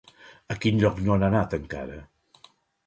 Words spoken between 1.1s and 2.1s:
han anat encara?